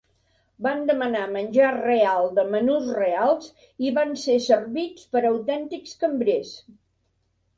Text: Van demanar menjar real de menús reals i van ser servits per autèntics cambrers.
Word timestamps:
Van 0.67 0.79
demanar 0.89 1.25
menjar 1.33 1.73
real 1.81 2.29
de 2.39 2.45
menús 2.55 2.87
reals 2.95 3.51
i 3.89 3.93
van 3.99 4.15
ser 4.23 4.39
servits 4.47 5.05
per 5.17 5.23
autèntics 5.31 5.93
cambrers. 6.05 6.55